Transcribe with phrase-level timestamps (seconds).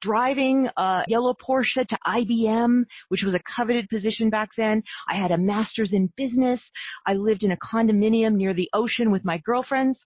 [0.00, 4.82] driving a yellow Porsche to IBM, which was a coveted position back then.
[5.08, 6.62] I had a master's in business.
[7.06, 10.04] I lived in a condominium near the ocean with my girlfriends.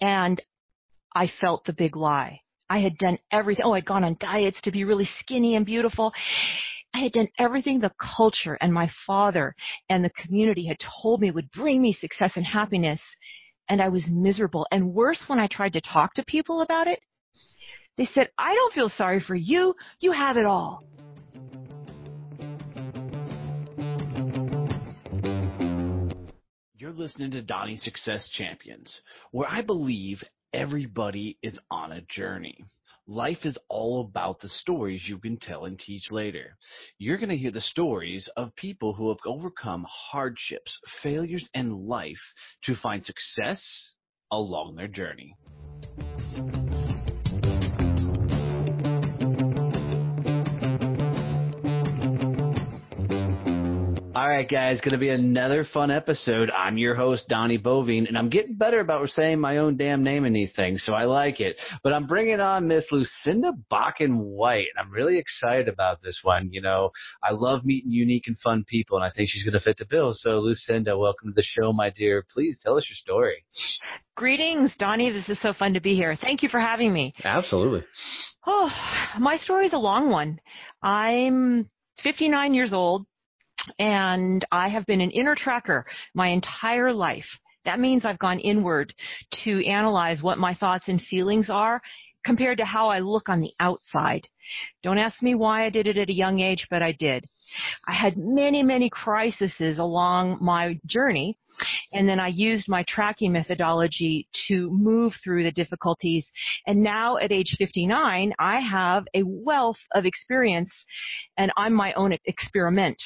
[0.00, 0.40] And
[1.14, 2.40] I felt the big lie.
[2.68, 3.64] I had done everything.
[3.64, 6.12] Oh, I'd gone on diets to be really skinny and beautiful.
[6.92, 9.54] I had done everything the culture and my father
[9.88, 13.00] and the community had told me would bring me success and happiness.
[13.68, 14.66] And I was miserable.
[14.70, 17.00] And worse, when I tried to talk to people about it,
[17.96, 19.74] they said, I don't feel sorry for you.
[20.00, 20.84] You have it all.
[26.74, 32.64] You're listening to Donnie Success Champions, where I believe everybody is on a journey.
[33.08, 36.56] Life is all about the stories you can tell and teach later.
[36.98, 42.34] You're going to hear the stories of people who have overcome hardships, failures, and life
[42.64, 43.94] to find success
[44.32, 45.36] along their journey.
[54.36, 56.50] Right, guys, going to be another fun episode.
[56.50, 60.26] I'm your host, Donnie Boivin, and I'm getting better about saying my own damn name
[60.26, 61.56] in these things, so I like it.
[61.82, 66.50] But I'm bringing on Miss Lucinda Bakken White, and I'm really excited about this one.
[66.52, 66.90] You know,
[67.22, 69.86] I love meeting unique and fun people, and I think she's going to fit the
[69.86, 70.12] bill.
[70.12, 72.22] So, Lucinda, welcome to the show, my dear.
[72.30, 73.42] Please tell us your story.
[74.16, 75.12] Greetings, Donnie.
[75.12, 76.14] This is so fun to be here.
[76.14, 77.14] Thank you for having me.
[77.24, 77.84] Absolutely.
[78.46, 78.70] Oh,
[79.18, 80.40] my story is a long one.
[80.82, 81.70] I'm
[82.02, 83.06] 59 years old
[83.78, 85.84] and I have been an inner tracker
[86.14, 87.26] my entire life.
[87.64, 88.94] That means I've gone inward
[89.44, 91.82] to analyze what my thoughts and feelings are
[92.24, 94.26] compared to how I look on the outside.
[94.82, 97.24] Don't ask me why I did it at a young age, but I did.
[97.86, 101.38] I had many, many crises along my journey,
[101.92, 106.26] and then I used my tracking methodology to move through the difficulties.
[106.66, 110.72] And now at age 59, I have a wealth of experience,
[111.36, 113.00] and I'm my own experiment.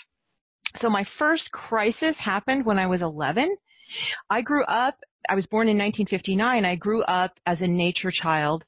[0.77, 3.57] So my first crisis happened when I was 11.
[4.29, 4.97] I grew up,
[5.29, 6.65] I was born in 1959.
[6.65, 8.65] I grew up as a nature child.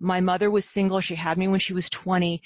[0.00, 1.00] My mother was single.
[1.00, 2.40] She had me when she was 20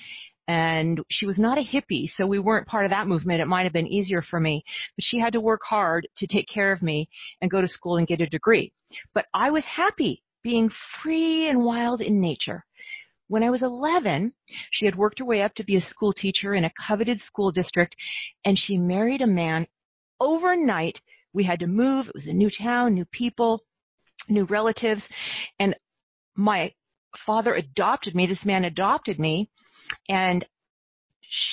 [0.48, 3.40] and she was not a hippie, so we weren't part of that movement.
[3.40, 4.62] It might have been easier for me,
[4.96, 7.08] but she had to work hard to take care of me
[7.40, 8.72] and go to school and get a degree.
[9.12, 10.70] But I was happy being
[11.02, 12.64] free and wild in nature.
[13.28, 14.32] When I was 11,
[14.70, 17.50] she had worked her way up to be a school teacher in a coveted school
[17.50, 17.96] district,
[18.44, 19.66] and she married a man
[20.20, 21.00] overnight.
[21.32, 22.08] We had to move.
[22.08, 23.62] It was a new town, new people,
[24.28, 25.02] new relatives,
[25.58, 25.74] and
[26.36, 26.72] my
[27.24, 28.26] father adopted me.
[28.26, 29.50] This man adopted me,
[30.08, 30.46] and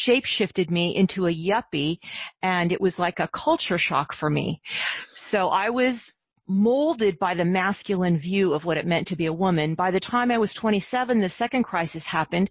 [0.08, 1.98] shapeshifted me into a yuppie
[2.42, 4.62] and it was like a culture shock for me.
[5.32, 5.96] So I was
[6.48, 9.76] molded by the masculine view of what it meant to be a woman.
[9.76, 12.50] By the time I was 27, the second crisis happened.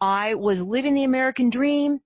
[0.00, 2.00] I was living the American dream,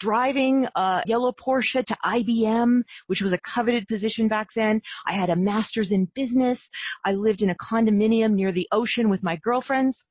[0.00, 4.80] driving a yellow Porsche to IBM, which was a coveted position back then.
[5.06, 6.58] I had a master's in business.
[7.04, 10.02] I lived in a condominium near the ocean with my girlfriends.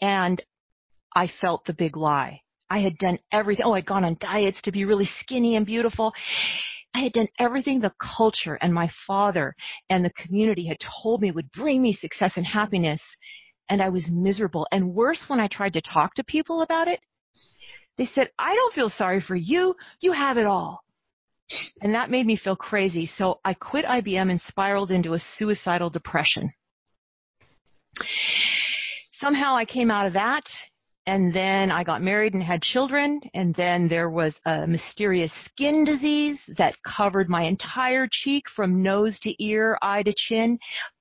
[0.00, 0.40] And
[1.14, 2.40] I felt the big lie.
[2.70, 3.66] I had done everything.
[3.66, 6.12] Oh, I'd gone on diets to be really skinny and beautiful.
[6.94, 9.54] I had done everything the culture and my father
[9.88, 13.00] and the community had told me would bring me success and happiness,
[13.68, 14.66] and I was miserable.
[14.72, 17.00] And worse, when I tried to talk to people about it,
[17.96, 19.74] they said, I don't feel sorry for you.
[20.00, 20.82] You have it all.
[21.82, 23.06] And that made me feel crazy.
[23.06, 26.52] So I quit IBM and spiraled into a suicidal depression.
[29.12, 30.44] Somehow I came out of that
[31.06, 35.84] and then I got married and had children, and then there was a mysterious skin
[35.84, 40.58] disease that covered my entire cheek from nose to ear, eye to chin,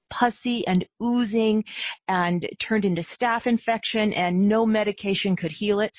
[0.09, 1.63] pussy and oozing,
[2.07, 5.95] and turned into staph infection, and no medication could heal it.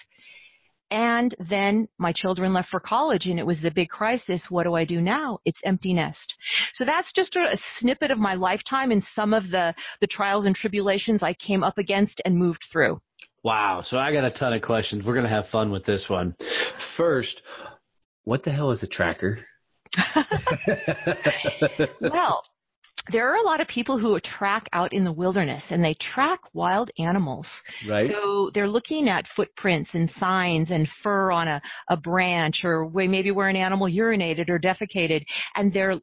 [0.91, 4.47] And then my children left for college and it was the big crisis.
[4.49, 5.39] What do I do now?
[5.45, 6.35] It's empty nest.
[6.75, 10.47] So that's just a, a, snippet of my lifetime and some of the, the trials
[10.47, 13.01] and tribulations I came up against and moved through.
[13.43, 13.83] Wow.
[13.85, 15.05] So I got a ton of questions.
[15.05, 16.37] We're going to have fun with this one.
[16.97, 17.43] First,
[18.25, 19.39] what the hell is a tracker?
[22.01, 22.43] well,
[23.11, 26.41] there are a lot of people who track out in the wilderness and they track
[26.53, 27.49] wild animals.
[27.89, 28.11] Right.
[28.11, 33.31] So they're looking at footprints and signs and fur on a, a branch or maybe
[33.31, 35.23] where an animal urinated or defecated
[35.57, 35.99] and they're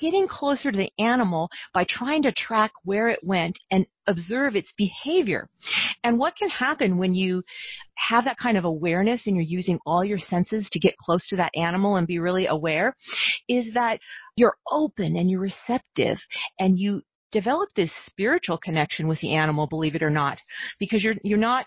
[0.00, 4.72] getting closer to the animal by trying to track where it went and observe its
[4.76, 5.48] behavior.
[6.02, 7.42] And what can happen when you
[7.96, 11.36] have that kind of awareness and you're using all your senses to get close to
[11.36, 12.96] that animal and be really aware
[13.48, 14.00] is that
[14.36, 16.18] you're open and you're receptive
[16.58, 20.38] and you develop this spiritual connection with the animal, believe it or not,
[20.78, 21.66] because you're, you're not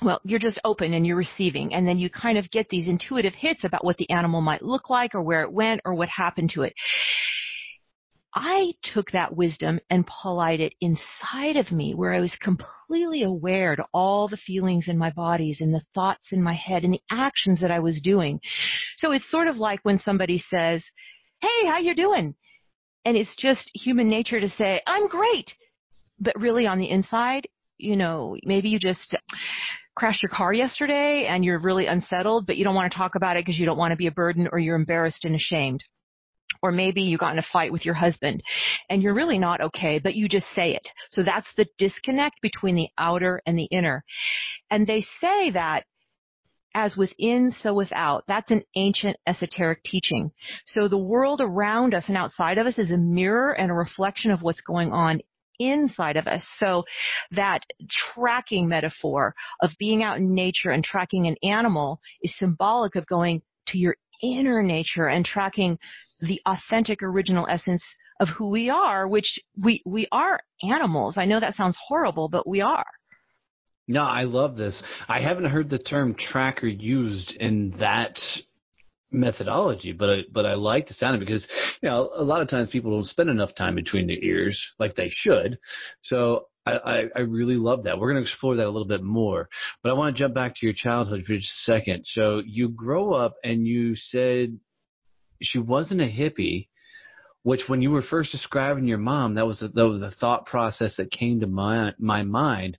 [0.00, 3.34] well, you're just open and you're receiving, and then you kind of get these intuitive
[3.34, 6.50] hits about what the animal might look like or where it went or what happened
[6.54, 6.72] to it.
[8.34, 13.76] I took that wisdom and applied it inside of me where I was completely aware
[13.76, 17.02] to all the feelings in my bodies and the thoughts in my head and the
[17.10, 18.40] actions that I was doing.
[18.96, 20.82] So it's sort of like when somebody says,
[21.40, 22.34] Hey, how you doing?
[23.04, 25.52] And it's just human nature to say, I'm great.
[26.18, 29.14] But really on the inside, you know, maybe you just
[29.94, 33.36] crashed your car yesterday and you're really unsettled, but you don't want to talk about
[33.36, 35.82] it because you don't want to be a burden or you're embarrassed and ashamed
[36.62, 38.42] or maybe you got in a fight with your husband
[38.88, 40.88] and you're really not okay, but you just say it.
[41.10, 44.04] So that's the disconnect between the outer and the inner.
[44.70, 45.84] And they say that
[46.74, 48.24] as within, so without.
[48.28, 50.30] That's an ancient esoteric teaching.
[50.64, 54.30] So the world around us and outside of us is a mirror and a reflection
[54.30, 55.20] of what's going on
[55.58, 56.42] inside of us.
[56.58, 56.84] So
[57.32, 57.60] that
[58.14, 63.42] tracking metaphor of being out in nature and tracking an animal is symbolic of going
[63.68, 65.78] to your inner nature and tracking
[66.22, 67.84] the authentic original essence
[68.20, 71.18] of who we are, which we, we are animals.
[71.18, 72.84] I know that sounds horrible, but we are.
[73.88, 74.80] No, I love this.
[75.08, 78.16] I haven't heard the term tracker used in that
[79.10, 81.46] methodology, but I, but I like the sound of it because
[81.82, 84.94] you know a lot of times people don't spend enough time between their ears like
[84.94, 85.58] they should.
[86.02, 87.98] So I, I, I really love that.
[87.98, 89.48] We're going to explore that a little bit more,
[89.82, 92.04] but I want to jump back to your childhood for just a second.
[92.06, 94.58] So you grow up and you said
[95.42, 96.68] she wasn't a hippie,
[97.42, 101.10] which when you were first describing your mom, that was the, the thought process that
[101.10, 102.78] came to my my mind.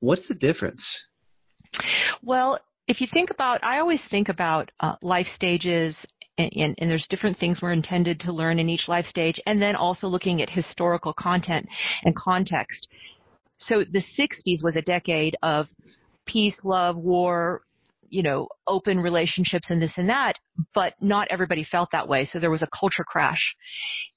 [0.00, 0.84] What's the difference?
[2.22, 2.58] Well,
[2.88, 5.96] if you think about, I always think about uh, life stages
[6.38, 9.76] and, and, there's different things we're intended to learn in each life stage, and then
[9.76, 11.68] also looking at historical content
[12.04, 12.88] and context.
[13.58, 15.66] So the 60s was a decade of
[16.26, 17.62] peace, love, war,
[18.10, 20.34] you know, open relationships and this and that,
[20.74, 22.24] but not everybody felt that way.
[22.24, 23.54] So there was a culture crash.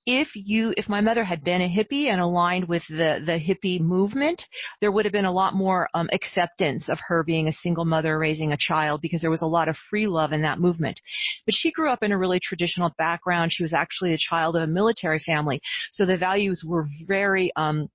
[0.05, 3.79] If you, if my mother had been a hippie and aligned with the, the hippie
[3.79, 4.43] movement,
[4.81, 8.17] there would have been a lot more um, acceptance of her being a single mother
[8.17, 10.99] raising a child because there was a lot of free love in that movement.
[11.45, 13.53] But she grew up in a really traditional background.
[13.53, 15.61] She was actually a child of a military family.
[15.91, 17.87] So the values were very, um,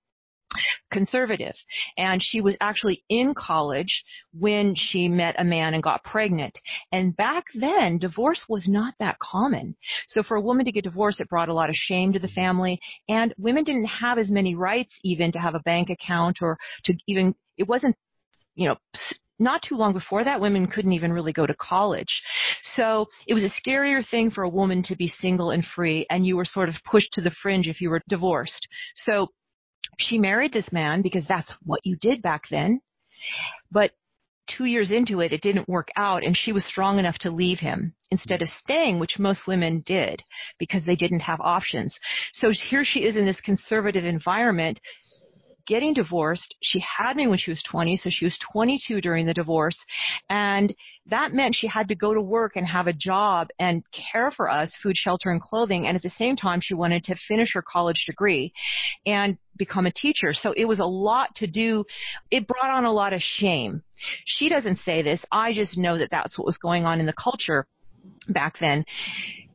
[0.90, 1.54] conservative.
[1.96, 6.58] And she was actually in college when she met a man and got pregnant.
[6.92, 9.76] And back then, divorce was not that common.
[10.08, 12.28] So for a woman to get divorced, it brought a lot of shame to the
[12.28, 12.80] family.
[13.08, 16.94] And women didn't have as many rights even to have a bank account or to
[17.06, 17.96] even, it wasn't,
[18.54, 18.76] you know,
[19.38, 22.22] not too long before that, women couldn't even really go to college.
[22.74, 26.26] So it was a scarier thing for a woman to be single and free, and
[26.26, 28.66] you were sort of pushed to the fringe if you were divorced.
[28.96, 29.28] So
[29.98, 32.80] she married this man because that's what you did back then.
[33.70, 33.92] But
[34.48, 37.58] two years into it, it didn't work out, and she was strong enough to leave
[37.58, 40.22] him instead of staying, which most women did
[40.58, 41.98] because they didn't have options.
[42.34, 44.80] So here she is in this conservative environment
[45.68, 46.54] getting divorced.
[46.62, 49.76] She had me when she was 20, so she was 22 during the divorce.
[50.28, 50.74] And
[51.10, 54.50] that meant she had to go to work and have a job and care for
[54.50, 55.86] us, food, shelter, and clothing.
[55.86, 58.52] And at the same time, she wanted to finish her college degree
[59.06, 60.32] and become a teacher.
[60.32, 61.84] So it was a lot to do.
[62.30, 63.82] It brought on a lot of shame.
[64.24, 65.22] She doesn't say this.
[65.30, 67.66] I just know that that's what was going on in the culture
[68.28, 68.86] back then.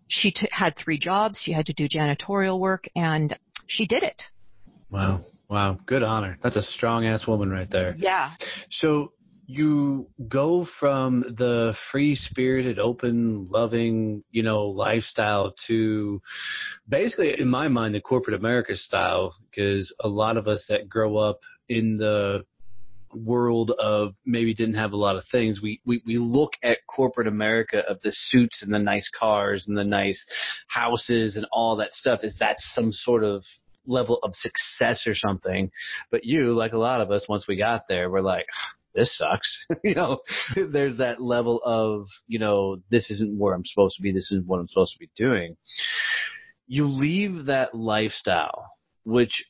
[0.10, 1.40] She t- had three jobs.
[1.42, 4.22] She had to do janitorial work and she did it.
[4.92, 5.22] Wow.
[5.54, 6.40] Wow, good honor.
[6.42, 7.94] That's a strong ass woman right there.
[7.96, 8.32] Yeah.
[8.72, 9.14] So
[9.46, 16.20] you go from the free spirited, open, loving, you know, lifestyle to
[16.90, 21.18] basically, in my mind, the corporate America style, because a lot of us that grow
[21.18, 22.46] up in the
[23.14, 27.28] world of maybe didn't have a lot of things, we, we, we look at corporate
[27.28, 30.20] America of the suits and the nice cars and the nice
[30.68, 33.44] houses and all that stuff Is that some sort of
[33.86, 35.72] level of success or something.
[36.12, 38.46] But you, like a lot of us, once we got there, we're like,
[38.96, 39.66] this sucks.
[39.84, 40.20] you know,
[40.56, 44.12] there's that level of, you know, this isn't where I'm supposed to be.
[44.12, 45.58] This isn't what I'm supposed to be doing.
[46.68, 48.74] You leave that lifestyle
[49.04, 49.46] which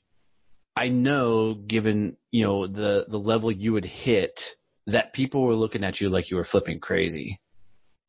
[0.75, 4.39] I know, given you know the the level you would hit,
[4.87, 7.39] that people were looking at you like you were flipping crazy.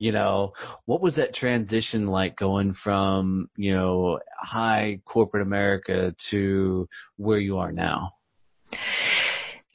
[0.04, 0.52] You know,
[0.84, 7.56] what was that transition like going from you know high corporate America to where you
[7.56, 8.12] are now?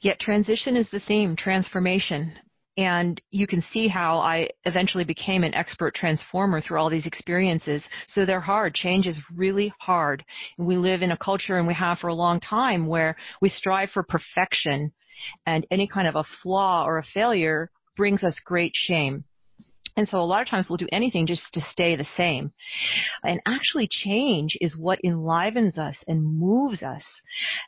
[0.00, 2.32] Yet transition is the theme, transformation.
[2.76, 7.84] And you can see how I eventually became an expert transformer through all these experiences.
[8.06, 8.72] So they're hard.
[8.72, 10.24] Change is really hard.
[10.58, 13.90] We live in a culture and we have for a long time where we strive
[13.90, 14.92] for perfection
[15.44, 19.24] and any kind of a flaw or a failure brings us great shame.
[19.96, 22.52] And so a lot of times we'll do anything just to stay the same.
[23.24, 27.04] And actually change is what enlivens us and moves us.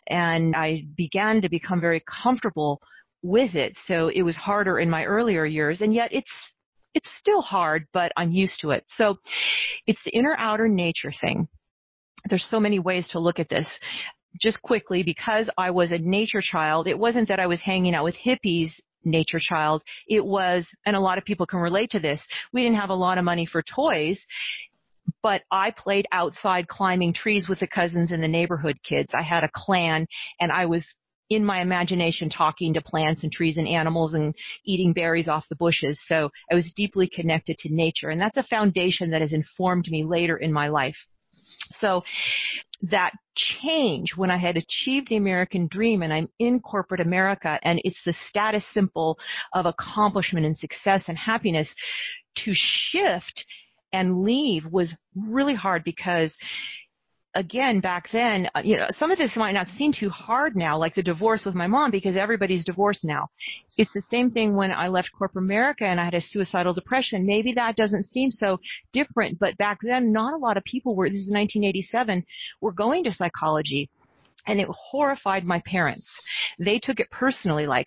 [0.09, 2.81] And I began to become very comfortable
[3.23, 3.77] with it.
[3.87, 6.31] So it was harder in my earlier years, and yet it's
[6.95, 8.85] it's still hard, but I'm used to it.
[8.87, 9.17] So
[9.87, 11.49] it's the inner outer nature thing.
[12.29, 13.67] There's so many ways to look at this.
[14.41, 18.05] Just quickly, because I was a nature child, it wasn't that I was hanging out
[18.05, 18.71] with hippies
[19.05, 19.83] nature child.
[20.09, 22.21] It was, and a lot of people can relate to this,
[22.53, 24.19] we didn't have a lot of money for toys,
[25.23, 29.13] but I played outside climbing trees with the cousins and the neighborhood kids.
[29.15, 30.07] I had a clan
[30.41, 30.85] and I was
[31.31, 35.57] in my imagination talking to plants and trees and animals and eating berries off the
[35.57, 36.01] bushes.
[36.07, 40.05] So I was deeply connected to nature and that's a foundation that has informed me
[40.05, 40.97] later in my life.
[41.81, 42.03] So
[42.83, 47.81] that change when I had achieved the American dream and I'm in corporate America and
[47.85, 49.17] it's the status symbol
[49.55, 51.73] of accomplishment and success and happiness
[52.45, 53.47] to shift
[53.93, 56.35] and leave was really hard because
[57.35, 60.77] again, back then, uh, you know, some of this might not seem too hard now,
[60.77, 63.29] like the divorce with my mom, because everybody's divorced now.
[63.77, 67.27] It's the same thing when I left corporate America and I had a suicidal depression.
[67.27, 68.59] Maybe that doesn't seem so
[68.93, 72.25] different, but back then, not a lot of people were, this is 1987,
[72.61, 73.89] were going to psychology.
[74.47, 76.09] And it horrified my parents.
[76.59, 77.87] They took it personally, like,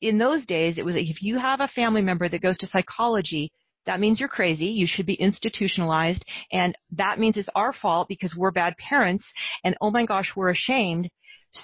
[0.00, 3.50] in those days, it was if you have a family member that goes to psychology,
[3.88, 4.66] that means you're crazy.
[4.66, 6.22] You should be institutionalized.
[6.52, 9.24] And that means it's our fault because we're bad parents.
[9.64, 11.08] And oh my gosh, we're ashamed.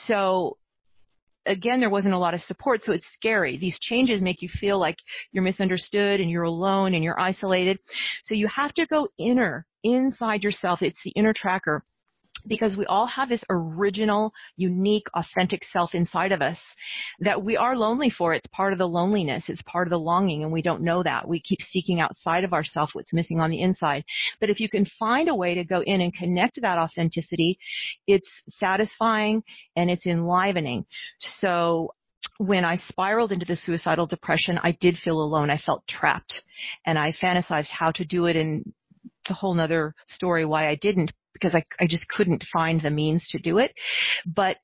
[0.07, 0.57] So
[1.45, 3.59] again, there wasn't a lot of support, so it's scary.
[3.59, 4.97] These changes make you feel like
[5.33, 7.79] you're misunderstood and you're alone and you're isolated.
[8.25, 10.81] So you have to go inner, inside yourself.
[10.81, 11.85] It's the inner tracker
[12.47, 16.59] because we all have this original, unique, authentic self inside of us
[17.21, 18.35] that we are lonely for.
[18.35, 19.45] It's part of the loneliness.
[19.49, 21.27] It's part of the longing and we don't know that.
[21.27, 24.05] We keep seeking outside of ourselves what's missing on the inside.
[24.41, 27.59] But if you can find a way to go in and connect to that authenticity,
[28.07, 29.43] it's satisfying
[29.77, 30.87] and it's enlivening.
[31.41, 31.95] So
[32.39, 35.51] when I spiraled into the suicidal depression, I did feel alone.
[35.51, 36.43] I felt trapped
[36.87, 38.73] and I fantasized how to do it and
[39.25, 42.91] it's a whole nother story why I didn't because I, I just couldn't find the
[42.91, 43.73] means to do it.
[44.25, 44.57] But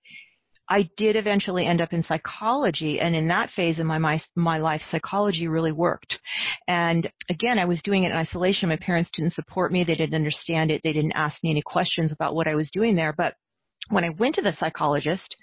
[0.71, 4.59] I did eventually end up in psychology, and in that phase of my, my my
[4.59, 6.21] life, psychology really worked.
[6.69, 8.69] And again, I was doing it in isolation.
[8.69, 10.81] My parents didn't support me; they didn't understand it.
[10.85, 13.13] They didn't ask me any questions about what I was doing there.
[13.13, 13.35] But
[13.89, 15.35] when I went to the psychologist,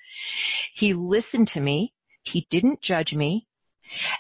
[0.74, 1.94] he listened to me.
[2.24, 3.48] He didn't judge me.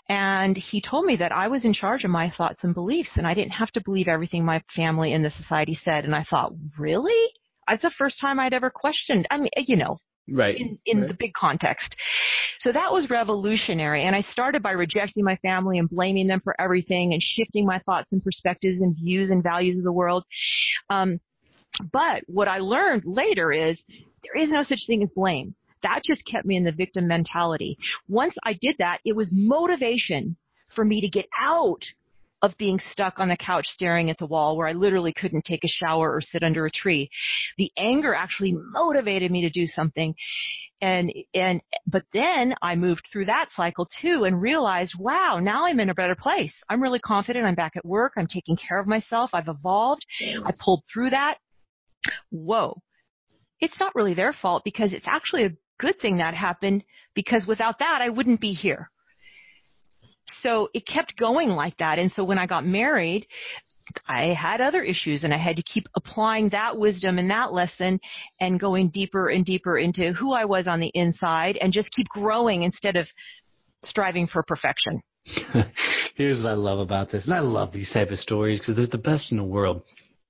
[0.09, 3.27] And he told me that I was in charge of my thoughts and beliefs and
[3.27, 6.05] I didn't have to believe everything my family and the society said.
[6.05, 7.31] And I thought, really?
[7.67, 9.27] That's the first time I'd ever questioned.
[9.29, 9.97] I mean, you know,
[10.29, 10.55] right.
[10.57, 11.07] in, in right.
[11.07, 11.95] the big context.
[12.59, 14.03] So that was revolutionary.
[14.03, 17.79] And I started by rejecting my family and blaming them for everything and shifting my
[17.79, 20.23] thoughts and perspectives and views and values of the world.
[20.89, 21.19] Um,
[21.91, 23.81] but what I learned later is
[24.23, 27.77] there is no such thing as blame that just kept me in the victim mentality.
[28.07, 30.37] Once I did that, it was motivation
[30.75, 31.83] for me to get out
[32.41, 35.63] of being stuck on the couch staring at the wall where I literally couldn't take
[35.63, 37.09] a shower or sit under a tree.
[37.57, 40.13] The anger actually motivated me to do something.
[40.79, 45.79] And, and, but then I moved through that cycle too and realized, wow, now I'm
[45.79, 46.53] in a better place.
[46.69, 47.45] I'm really confident.
[47.45, 48.13] I'm back at work.
[48.17, 49.31] I'm taking care of myself.
[49.33, 50.05] I've evolved.
[50.45, 51.37] I pulled through that.
[52.29, 52.79] Whoa.
[53.59, 57.79] It's not really their fault because it's actually a good thing that happened because without
[57.79, 58.89] that, I wouldn't be here.
[60.41, 61.99] So it kept going like that.
[61.99, 63.27] And so when I got married,
[64.07, 67.99] I had other issues and I had to keep applying that wisdom and that lesson
[68.39, 72.07] and going deeper and deeper into who I was on the inside and just keep
[72.09, 73.07] growing instead of
[73.83, 75.01] striving for perfection.
[76.15, 77.25] Here's what I love about this.
[77.25, 79.83] And I love these type of stories because they're the best in the world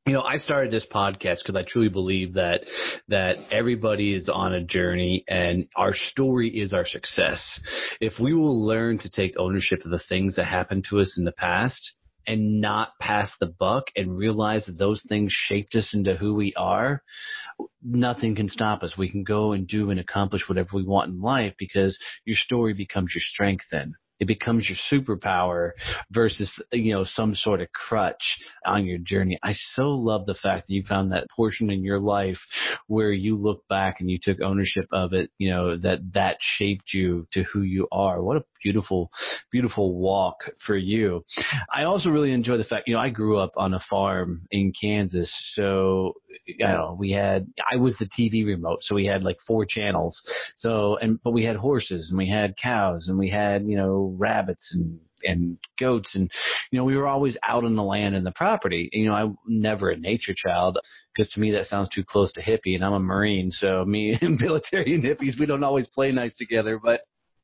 [0.08, 2.62] you know, I started this podcast because I truly believe that
[3.10, 7.44] that everybody is on a journey and our story is our success.
[8.00, 11.26] If we will learn to take ownership of the things that happened to us in
[11.26, 11.92] the past
[12.26, 16.54] and not pass the buck and realize that those things shaped us into who we
[16.56, 17.04] are,
[17.84, 18.98] nothing can stop us.
[18.98, 22.74] We can go and do and accomplish whatever we want in life because your story
[22.74, 25.72] becomes your strength then it becomes your superpower
[26.12, 29.38] versus you know some sort of crutch on your journey.
[29.44, 32.40] I so love the fact that you found that portion in your life
[32.88, 35.30] where you look back and you took ownership of it.
[35.38, 38.22] You know that that shaped you to who you are.
[38.22, 39.12] What a beautiful,
[39.52, 41.24] beautiful walk for you.
[41.74, 44.74] I also really enjoy the fact you know I grew up on a farm in
[44.80, 46.14] Kansas, so
[46.46, 50.22] you know we had I was the TV remote, so we had like four channels.
[50.56, 54.07] So and but we had horses and we had cows and we had you know
[54.16, 56.30] rabbits and and goats and
[56.72, 58.90] you know we were always out on the land and the property.
[58.92, 60.78] You know i'm never a nature child
[61.16, 64.18] because to me that sounds too close to hippie and i'm a marine so me
[64.22, 67.02] and military and hippies we don't always play nice together but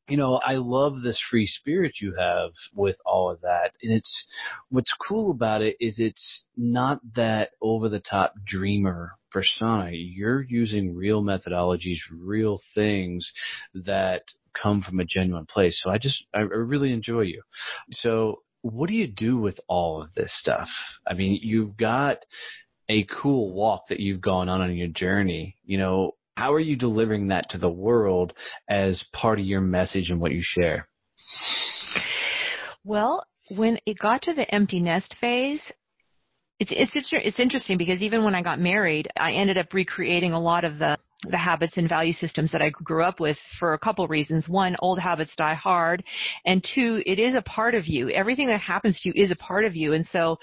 [0.08, 3.72] you know, I love this free spirit you have with all of that.
[3.82, 4.26] And it's,
[4.70, 9.92] what's cool about it is it's not that over the top dreamer persona.
[9.94, 13.32] You're using real methodologies, real things
[13.74, 14.24] that
[14.62, 15.82] come from a genuine place.
[15.84, 17.42] So I just, I really enjoy you.
[17.92, 20.68] So what do you do with all of this stuff?
[21.08, 22.26] I mean, you've got
[22.90, 25.58] a cool walk that you've gone on on your journey.
[25.66, 28.34] You know, how are you delivering that to the world
[28.70, 30.88] as part of your message and what you share?
[32.84, 35.62] Well, when it got to the empty nest phase,
[36.60, 40.40] it's it's it's interesting because even when I got married, I ended up recreating a
[40.40, 40.98] lot of the
[41.30, 44.48] the habits and value systems that I grew up with for a couple reasons.
[44.48, 46.04] One, old habits die hard,
[46.46, 48.10] and two, it is a part of you.
[48.10, 50.38] Everything that happens to you is a part of you, and so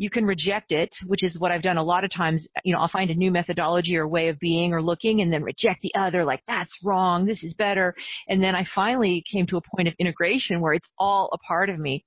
[0.00, 2.48] you can reject it, which is what I've done a lot of times.
[2.64, 5.42] You know, I'll find a new methodology or way of being or looking and then
[5.42, 7.94] reject the other, like that's wrong, this is better.
[8.26, 11.68] And then I finally came to a point of integration where it's all a part
[11.68, 12.06] of me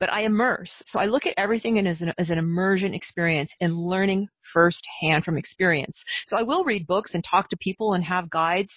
[0.00, 0.70] but I immerse.
[0.86, 5.36] So I look at everything as an, as an immersion experience and learning firsthand from
[5.36, 6.00] experience.
[6.26, 8.72] So I will read books and talk to people and have guides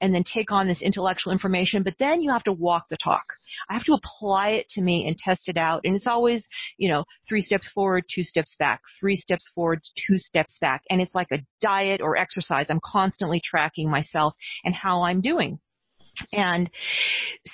[0.00, 3.24] and then take on this intellectual information, but then you have to walk the talk.
[3.68, 5.82] I have to apply it to me and test it out.
[5.84, 10.18] And it's always, you know, three steps forward, two steps back, three steps forward, two
[10.18, 10.82] steps back.
[10.90, 12.66] And it's like a diet or exercise.
[12.70, 14.34] I'm constantly tracking myself
[14.64, 15.58] and how I'm doing.
[16.32, 16.70] And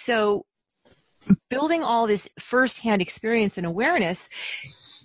[0.06, 0.46] so
[1.50, 4.18] building all this firsthand experience and awareness,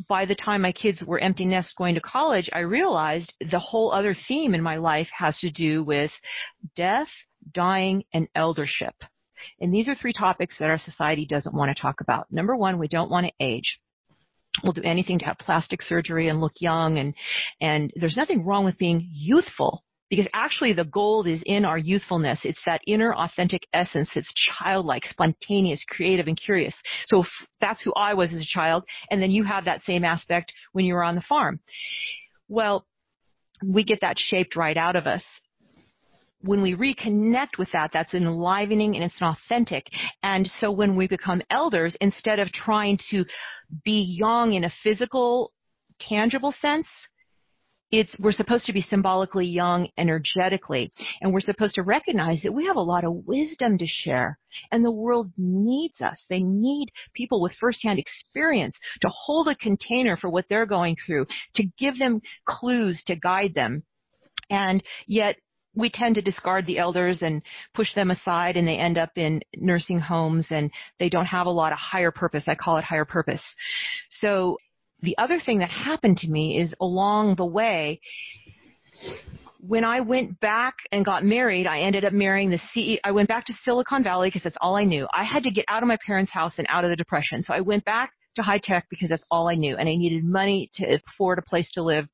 [0.08, 3.92] by the time my kids were empty nest going to college, I realized the whole
[3.92, 6.12] other theme in my life has to do with
[6.76, 7.10] death,
[7.54, 8.96] dying, and eldership.
[9.60, 12.32] And these are three topics that our society doesn't want to talk about.
[12.32, 13.80] Number one, we don't want to age.
[14.64, 17.14] We'll do anything to have plastic surgery and look young and,
[17.62, 22.40] and there's nothing wrong with being youthful because actually the gold is in our youthfulness.
[22.44, 26.76] It's that inner authentic essence that's childlike, spontaneous, creative, and curious.
[27.08, 27.24] So
[27.62, 30.86] that's who I was as a child, and then you have that same aspect when
[30.86, 31.60] you were on the farm.
[32.48, 32.86] Well,
[33.64, 35.24] we get that shaped right out of us.
[36.42, 39.88] When we reconnect with that, that's enlivening and it's authentic.
[40.24, 43.26] And so when we become elders, instead of trying to
[43.84, 45.52] be young in a physical,
[46.00, 46.88] tangible sense,
[47.92, 52.66] it's we're supposed to be symbolically young energetically and we're supposed to recognize that we
[52.66, 54.38] have a lot of wisdom to share
[54.72, 60.18] and the world needs us they need people with firsthand experience to hold a container
[60.18, 61.26] for what they're going through
[61.56, 63.84] to give them clues to guide them
[64.50, 65.36] and yet
[65.76, 67.42] we tend to discard the elders and
[67.74, 71.52] push them aside and they end up in nursing homes and they don't have a
[71.52, 72.46] lot of higher purpose.
[72.48, 73.44] I call it higher purpose.
[74.20, 74.58] So
[75.02, 78.02] the other thing that happened to me is along the way,
[79.60, 82.98] when I went back and got married, I ended up marrying the CEO.
[83.04, 85.08] I went back to Silicon Valley because that's all I knew.
[85.14, 87.44] I had to get out of my parents' house and out of the depression.
[87.44, 89.76] So I went back to high tech because that's all I knew.
[89.76, 92.08] And I needed money to afford a place to live,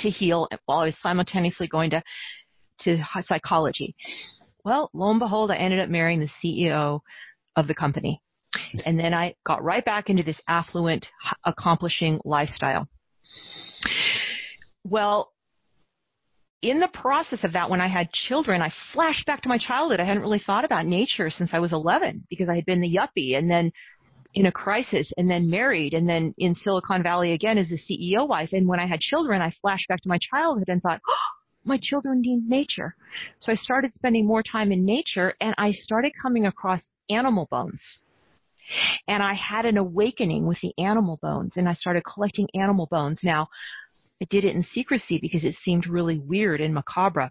[0.00, 2.02] to heal, while I was simultaneously going to,
[2.80, 3.94] to psychology.
[4.64, 7.00] Well, lo and behold, I ended up marrying the CEO
[7.56, 8.22] of the company.
[8.84, 11.06] And then I got right back into this affluent,
[11.44, 12.88] accomplishing lifestyle.
[14.84, 15.32] Well,
[16.60, 20.00] in the process of that, when I had children, I flashed back to my childhood.
[20.00, 22.96] I hadn't really thought about nature since I was 11 because I had been the
[22.96, 23.72] yuppie and then
[24.34, 28.26] in a crisis and then married and then in Silicon Valley again as a CEO
[28.26, 28.50] wife.
[28.52, 31.32] And when I had children, I flashed back to my childhood and thought, oh,
[31.64, 32.94] my children need nature.
[33.40, 38.00] So I started spending more time in nature and I started coming across animal bones.
[39.08, 43.20] And I had an awakening with the animal bones and I started collecting animal bones.
[43.22, 43.48] Now,
[44.22, 47.30] I did it in secrecy because it seemed really weird and macabre.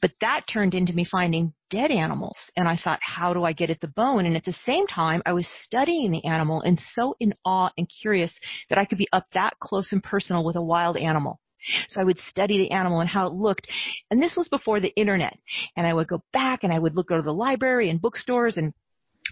[0.00, 2.36] But that turned into me finding dead animals.
[2.56, 4.26] And I thought, how do I get at the bone?
[4.26, 7.90] And at the same time, I was studying the animal and so in awe and
[8.00, 8.32] curious
[8.68, 11.40] that I could be up that close and personal with a wild animal.
[11.88, 13.66] So I would study the animal and how it looked.
[14.10, 15.36] And this was before the internet.
[15.76, 18.72] And I would go back and I would look to the library and bookstores and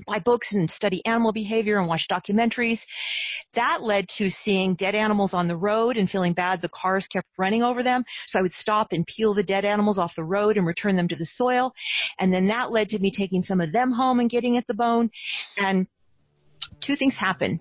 [0.06, 2.78] buy books and study animal behavior and watch documentaries.
[3.54, 7.28] That led to seeing dead animals on the road and feeling bad the cars kept
[7.38, 8.04] running over them.
[8.26, 11.08] So I would stop and peel the dead animals off the road and return them
[11.08, 11.72] to the soil.
[12.18, 14.74] And then that led to me taking some of them home and getting at the
[14.74, 15.11] bone.
[15.56, 15.87] And
[16.80, 17.61] two things happened.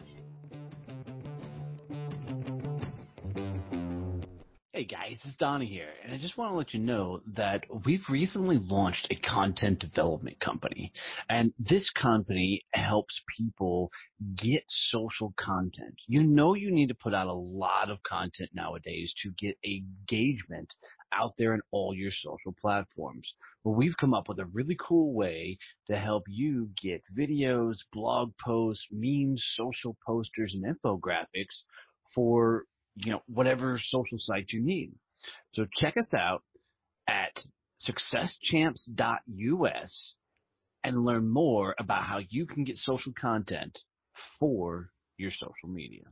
[4.87, 8.57] Guys, it's Donnie here, and I just want to let you know that we've recently
[8.57, 10.93] launched a content development company.
[11.29, 13.91] And this company helps people
[14.35, 15.95] get social content.
[16.07, 20.73] You know you need to put out a lot of content nowadays to get engagement
[21.11, 23.33] out there in all your social platforms.
[23.65, 28.31] Well, we've come up with a really cool way to help you get videos, blog
[28.41, 31.63] posts, memes, social posters, and infographics
[32.15, 32.63] for
[32.97, 34.93] you know, whatever social site you need.
[35.53, 36.43] So check us out
[37.07, 37.39] at
[37.87, 40.15] successchamps.us
[40.83, 43.79] and learn more about how you can get social content
[44.39, 46.03] for your social media.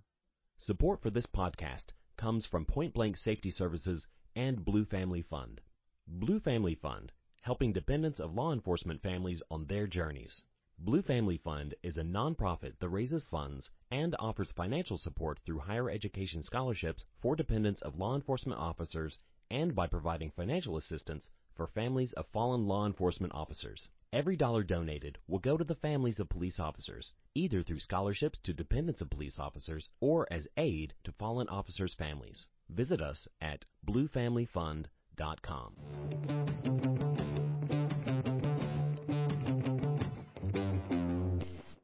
[0.60, 1.86] Support for this podcast
[2.18, 5.62] comes from Point Blank Safety Services and Blue Family Fund.
[6.08, 10.42] Blue Family Fund, helping dependents of law enforcement families on their journeys.
[10.78, 15.90] Blue Family Fund is a nonprofit that raises funds and offers financial support through higher
[15.90, 19.18] education scholarships for dependents of law enforcement officers
[19.50, 23.88] and by providing financial assistance for families of fallen law enforcement officers.
[24.12, 28.54] Every dollar donated will go to the families of police officers, either through scholarships to
[28.54, 32.46] dependents of police officers or as aid to fallen officers' families.
[32.70, 36.35] Visit us at bluefamilyfund.com.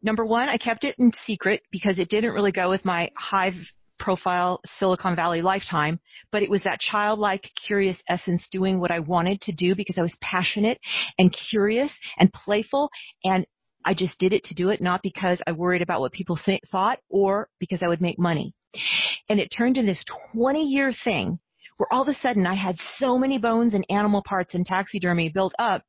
[0.04, 3.54] Number one, I kept it in secret because it didn't really go with my high
[4.00, 6.00] profile Silicon Valley lifetime,
[6.32, 10.02] but it was that childlike, curious essence doing what I wanted to do because I
[10.02, 10.80] was passionate
[11.20, 12.90] and curious and playful
[13.24, 13.46] and
[13.86, 16.62] I just did it to do it, not because I worried about what people th-
[16.72, 18.54] thought or because I would make money.
[19.30, 21.40] And it turned into this 20 year thing
[21.78, 25.30] where all of a sudden I had so many bones and animal parts and taxidermy
[25.30, 25.84] built up.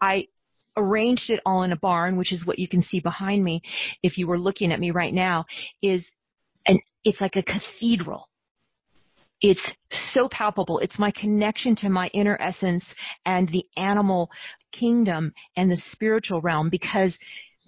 [0.00, 0.26] I
[0.76, 3.62] arranged it all in a barn, which is what you can see behind me
[4.02, 5.44] if you were looking at me right now,
[5.82, 6.06] is
[6.66, 8.28] and it's like a cathedral.
[9.40, 9.64] It's
[10.14, 10.78] so palpable.
[10.78, 12.84] It's my connection to my inner essence
[13.26, 14.30] and the animal
[14.72, 17.16] kingdom and the spiritual realm because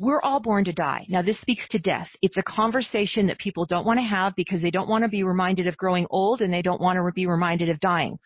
[0.00, 1.04] we're all born to die.
[1.08, 2.08] Now this speaks to death.
[2.22, 5.24] It's a conversation that people don't want to have because they don't want to be
[5.24, 8.18] reminded of growing old and they don't want to be reminded of dying.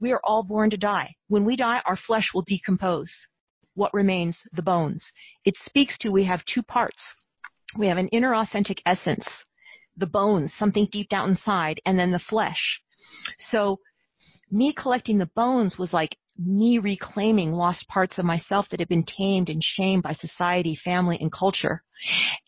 [0.00, 1.14] We are all born to die.
[1.28, 3.12] When we die, our flesh will decompose
[3.76, 4.38] what remains?
[4.52, 5.04] The bones.
[5.44, 7.02] It speaks to we have two parts.
[7.78, 9.26] We have an inner authentic essence,
[9.96, 12.80] the bones, something deep down inside, and then the flesh.
[13.50, 13.78] So
[14.50, 19.04] me collecting the bones was like me reclaiming lost parts of myself that had been
[19.04, 21.82] tamed and shamed by society, family, and culture.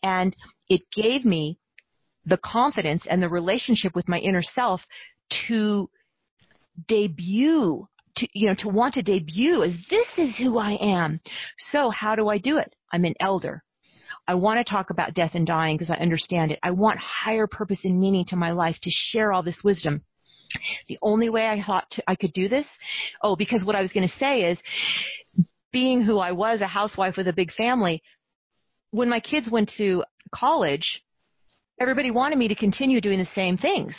[0.03, 0.35] And
[0.67, 1.59] it gave me
[2.25, 4.81] the confidence and the relationship with my inner self
[5.47, 5.89] to
[6.87, 7.87] debut
[8.19, 11.19] to, you know, to want to debut as this is who I am.
[11.71, 12.73] So how do I do it?
[12.91, 13.63] I'm an elder.
[14.27, 16.59] I want to talk about death and dying because I understand it.
[16.61, 20.03] I want higher purpose and meaning to my life to share all this wisdom.
[20.87, 22.67] The only way I thought to, I could do this,
[23.21, 24.59] oh, because what I was going to say is,
[25.71, 28.01] being who I was, a housewife with a big family,
[28.91, 30.03] when my kids went to
[30.33, 31.03] college,
[31.79, 33.95] everybody wanted me to continue doing the same things.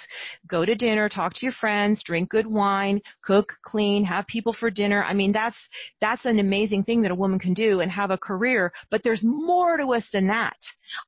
[0.47, 4.71] Go to dinner, talk to your friends, drink good wine, cook, clean, have people for
[4.71, 5.03] dinner.
[5.03, 5.57] I mean, that's,
[6.01, 9.23] that's an amazing thing that a woman can do and have a career, but there's
[9.23, 10.57] more to us than that.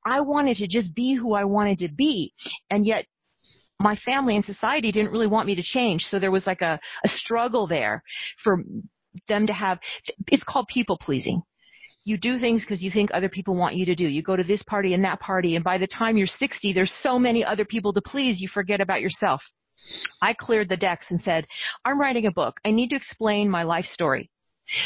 [0.06, 2.32] I wanted to just be who I wanted to be.
[2.70, 3.04] And yet
[3.78, 6.06] my family and society didn't really want me to change.
[6.08, 8.02] So there was like a, a struggle there
[8.42, 8.62] for
[9.28, 9.78] them to have,
[10.28, 11.42] it's called people pleasing
[12.04, 14.08] you do things because you think other people want you to do.
[14.08, 16.92] You go to this party and that party, and by the time you're 60, there's
[17.02, 19.40] so many other people to please, you forget about yourself.
[20.20, 21.46] I cleared the decks and said,
[21.84, 22.58] I'm writing a book.
[22.64, 24.30] I need to explain my life story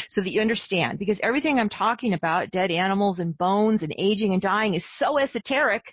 [0.09, 0.99] so that you understand.
[0.99, 5.17] Because everything I'm talking about, dead animals and bones and aging and dying, is so
[5.17, 5.83] esoteric.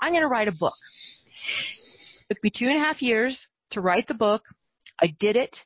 [0.00, 0.74] I'm going to write a book.
[2.28, 3.38] It took me two and a half years
[3.72, 4.42] to write the book.
[5.00, 5.56] I did it.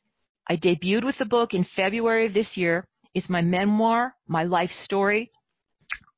[0.48, 2.86] I debuted with the book in February of this year.
[3.14, 5.30] It's my memoir, my life story.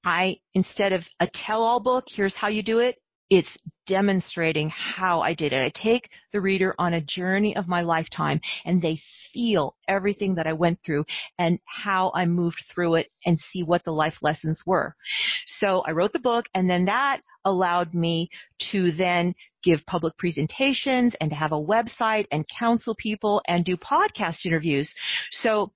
[0.04, 2.96] I, instead of a tell-all book, here's how you do it,
[3.30, 3.48] it's
[3.86, 5.56] demonstrating how I did it.
[5.64, 9.00] I take the reader on a journey of my lifetime and they
[9.32, 11.04] feel everything that I went through
[11.38, 14.94] and how I moved through it and see what the life lessons were.
[15.46, 18.28] So I wrote the book and then that allowed me
[18.70, 23.78] to then give public presentations and to have a website and counsel people and do
[23.78, 24.92] podcast interviews.
[25.42, 25.72] So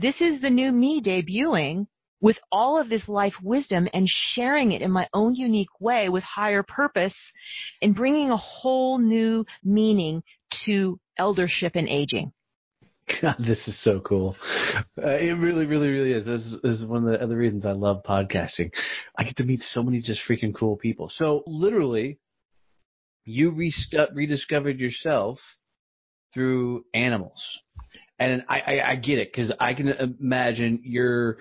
[0.00, 1.86] this is the new me debuting
[2.20, 6.22] with all of this life wisdom and sharing it in my own unique way with
[6.22, 7.14] higher purpose
[7.80, 10.22] and bringing a whole new meaning
[10.64, 12.32] to eldership and aging.
[13.20, 14.36] God, this is so cool.
[14.96, 16.26] Uh, it really, really, really is.
[16.26, 18.70] This, this, is one of the other reasons I love podcasting.
[19.18, 21.10] I get to meet so many just freaking cool people.
[21.12, 22.18] So literally,
[23.24, 25.38] you rediscovered yourself
[26.32, 27.42] through animals
[28.20, 31.38] and I, I, I get it because I can imagine your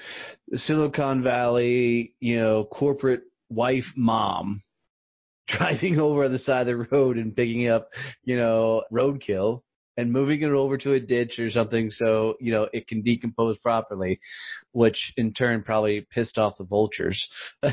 [0.53, 4.61] Silicon Valley, you know, corporate wife mom
[5.47, 7.89] driving over on the side of the road and picking up,
[8.23, 9.61] you know, roadkill
[9.99, 13.57] and moving it over to a ditch or something so, you know, it can decompose
[13.57, 14.17] properly,
[14.71, 17.27] which in turn probably pissed off the vultures.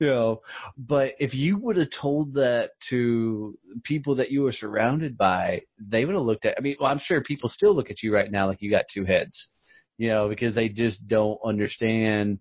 [0.00, 0.40] you know,
[0.76, 6.04] but if you would have told that to people that you were surrounded by, they
[6.04, 8.30] would have looked at, I mean, well, I'm sure people still look at you right
[8.30, 9.48] now like you got two heads
[9.98, 12.38] you know, because they just don't understand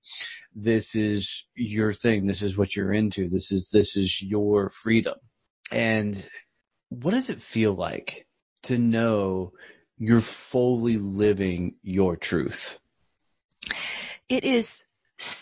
[0.56, 2.26] this is your thing.
[2.26, 3.28] This is what you're into.
[3.28, 5.16] This is, this is your freedom.
[5.70, 6.16] And
[6.90, 8.28] what does it feel like
[8.64, 9.54] to know
[9.98, 12.60] you're fully living your truth?
[14.28, 14.66] It is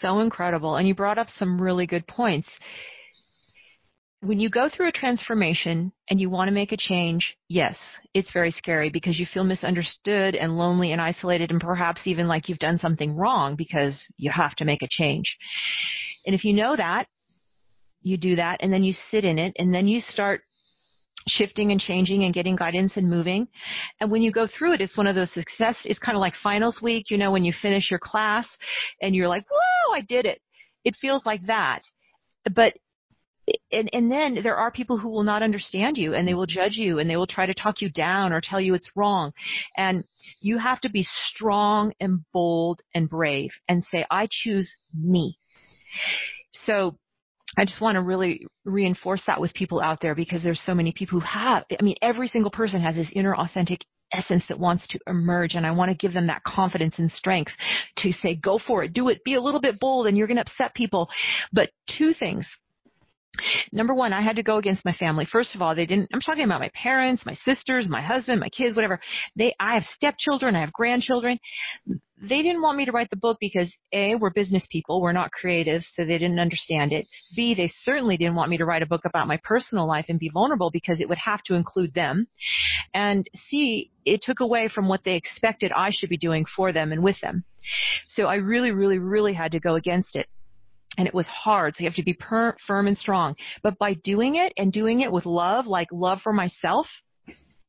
[0.02, 0.76] so incredible.
[0.76, 2.50] And you brought up some really good points.
[4.22, 7.78] When you go through a transformation and you want to make a change, yes,
[8.16, 12.50] it's very scary because you feel misunderstood and lonely and isolated and perhaps even like
[12.50, 15.38] you've done something wrong because you have to make a change.
[16.26, 17.08] And if you know that,
[18.02, 20.42] you do that and then you sit in it and then you start
[21.30, 23.48] shifting and changing and getting guidance and moving.
[24.00, 26.34] And when you go through it, it's one of those success, it's kind of like
[26.42, 28.48] finals week, you know, when you finish your class
[29.02, 30.42] and you're like, whoa, I did it.
[30.84, 31.82] It feels like that.
[32.54, 32.74] But
[33.72, 36.76] and, and then there are people who will not understand you and they will judge
[36.76, 39.32] you and they will try to talk you down or tell you it's wrong.
[39.78, 40.04] And
[40.42, 45.40] you have to be strong and bold and brave and say, I choose me.
[46.52, 46.98] So
[47.58, 50.92] I just want to really reinforce that with people out there because there's so many
[50.92, 53.82] people who have, I mean, every single person has this inner authentic
[54.14, 57.52] essence that wants to emerge and I want to give them that confidence and strength
[57.98, 60.38] to say, go for it, do it, be a little bit bold and you're going
[60.38, 61.10] to upset people.
[61.52, 62.48] But two things
[63.72, 65.26] Number one, I had to go against my family.
[65.26, 68.50] First of all, they didn't, I'm talking about my parents, my sisters, my husband, my
[68.50, 69.00] kids, whatever.
[69.36, 71.38] They, I have stepchildren, I have grandchildren.
[71.86, 75.30] They didn't want me to write the book because A, we're business people, we're not
[75.40, 77.06] creatives, so they didn't understand it.
[77.36, 80.20] B, they certainly didn't want me to write a book about my personal life and
[80.20, 82.28] be vulnerable because it would have to include them.
[82.94, 86.92] And C, it took away from what they expected I should be doing for them
[86.92, 87.44] and with them.
[88.08, 90.28] So I really, really, really had to go against it
[90.98, 91.76] and it was hard.
[91.76, 93.36] So you have to be per- firm and strong.
[93.64, 96.88] But by doing it and doing it with love, like love for myself,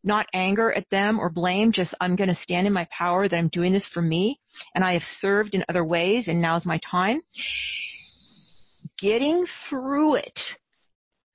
[0.02, 3.36] not anger at them or blame, just I'm going to stand in my power that
[3.36, 4.40] I'm doing this for me
[4.74, 7.20] and I have served in other ways and now's my time.
[8.98, 10.40] Getting through it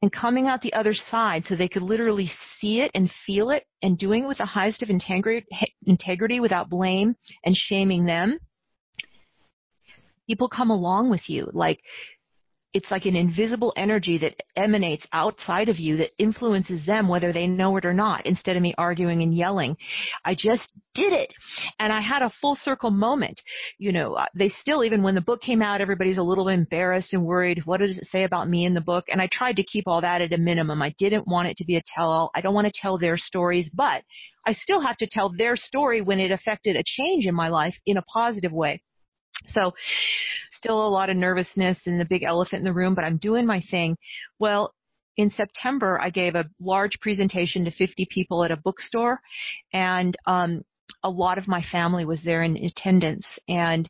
[0.02, 2.30] and coming out the other side so they could literally
[2.60, 5.46] see it and feel it and doing it with the highest of integrity,
[5.86, 8.40] integrity without blame and shaming them
[10.28, 11.50] people come along with you.
[11.54, 11.80] Like,
[12.74, 17.46] it's like an invisible energy that emanates outside of you that influences them whether they
[17.46, 19.78] know it or not instead of me arguing and yelling.
[20.26, 21.32] I just did it.
[21.80, 23.40] And I had a full circle moment.
[23.78, 27.14] You know, uh, they still, even when the book came out, everybody's a little embarrassed
[27.14, 27.62] and worried.
[27.66, 29.06] What does it say about me in the book?
[29.08, 30.82] And I tried to keep all that at a minimum.
[30.82, 32.32] I didn't want it to be a tell all.
[32.34, 34.02] I don't want to tell their stories, but
[34.48, 37.76] I still have to tell their story when it affected a change in my life
[37.86, 38.82] in a positive way.
[39.46, 39.74] So
[40.52, 43.46] still a lot of nervousness and the big elephant in the room, but I'm doing
[43.46, 43.98] my thing.
[44.40, 44.74] Well,
[45.18, 49.20] in September, I gave a large presentation to 50 people at a bookstore,
[49.72, 50.64] and um,
[51.04, 53.28] a lot of my family was there in attendance.
[53.48, 53.90] And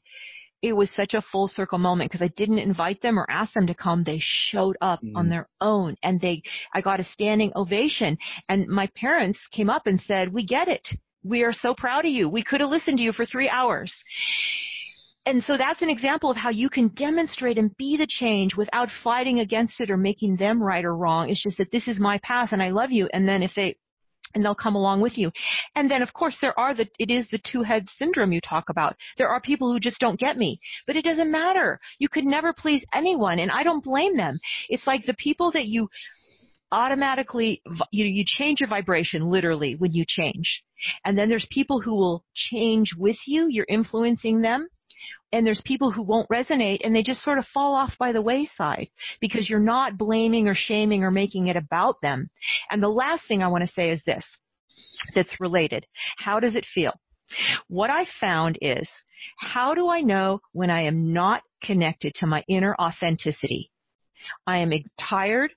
[0.61, 3.67] it was such a full circle moment because I didn't invite them or ask them
[3.67, 4.03] to come.
[4.03, 5.11] They showed up mm.
[5.15, 6.41] on their own, and they
[6.73, 8.17] I got a standing ovation.
[8.49, 10.87] And my parents came up and said, "We get it.
[11.23, 12.29] We are so proud of you.
[12.29, 13.93] We could have listened to you for three hours."
[15.25, 18.89] And so that's an example of how you can demonstrate and be the change without
[19.03, 21.29] fighting against it or making them right or wrong.
[21.29, 23.07] It's just that this is my path and I love you.
[23.13, 23.77] And then if they
[24.35, 25.31] and they'll come along with you.
[25.75, 28.95] And then of course there are the, it is the two-head syndrome you talk about.
[29.17, 30.59] There are people who just don't get me.
[30.87, 31.79] But it doesn't matter.
[31.99, 34.39] You could never please anyone and I don't blame them.
[34.69, 35.87] It's like the people that you
[36.71, 40.63] automatically, you, you change your vibration literally when you change.
[41.05, 43.47] And then there's people who will change with you.
[43.47, 44.67] You're influencing them
[45.31, 48.21] and there's people who won't resonate and they just sort of fall off by the
[48.21, 48.87] wayside
[49.19, 52.29] because you're not blaming or shaming or making it about them.
[52.69, 54.23] And the last thing I want to say is this
[55.15, 55.85] that's related.
[56.17, 56.93] How does it feel?
[57.67, 58.89] What I found is
[59.37, 63.71] how do I know when I am not connected to my inner authenticity?
[64.45, 65.51] I am tired.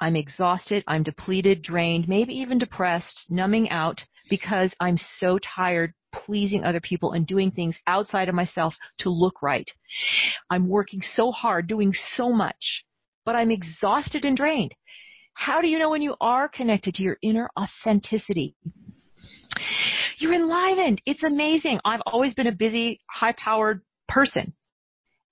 [0.00, 0.84] I'm exhausted.
[0.86, 7.12] I'm depleted, drained, maybe even depressed, numbing out because I'm so tired pleasing other people
[7.12, 9.70] and doing things outside of myself to look right.
[10.50, 12.84] I'm working so hard, doing so much,
[13.24, 14.74] but I'm exhausted and drained.
[15.34, 18.56] How do you know when you are connected to your inner authenticity?
[20.18, 21.00] You're enlivened.
[21.06, 21.80] It's amazing.
[21.84, 24.52] I've always been a busy, high powered person.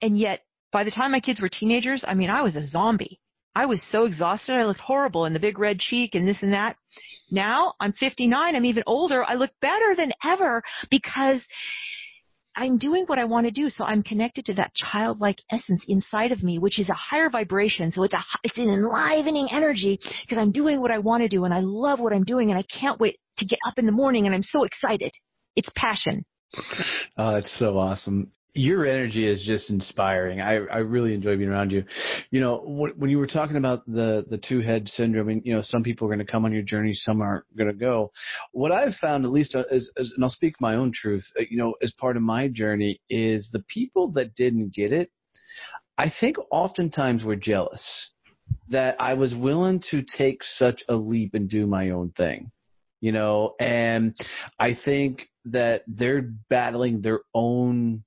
[0.00, 3.20] And yet, by the time my kids were teenagers, I mean, I was a zombie.
[3.56, 4.52] I was so exhausted.
[4.52, 6.76] I looked horrible and the big red cheek and this and that.
[7.30, 8.54] Now I'm 59.
[8.54, 9.24] I'm even older.
[9.24, 11.40] I look better than ever because
[12.54, 13.70] I'm doing what I want to do.
[13.70, 17.90] So I'm connected to that childlike essence inside of me, which is a higher vibration.
[17.92, 21.46] So it's a, it's an enlivening energy because I'm doing what I want to do
[21.46, 23.92] and I love what I'm doing and I can't wait to get up in the
[23.92, 25.12] morning and I'm so excited.
[25.56, 26.26] It's passion.
[27.16, 30.40] Oh, it's so awesome your energy is just inspiring.
[30.40, 31.84] I, I really enjoy being around you.
[32.30, 35.62] You know, when you were talking about the, the two head syndrome, and, you know,
[35.62, 38.12] some people are going to come on your journey, some aren't going to go.
[38.52, 41.58] What I've found, at least, is, is, and I'll speak my own truth, uh, you
[41.58, 45.10] know, as part of my journey, is the people that didn't get it,
[45.98, 48.10] I think oftentimes were jealous
[48.68, 52.50] that I was willing to take such a leap and do my own thing
[53.00, 54.16] you know and
[54.58, 58.02] i think that they're battling their own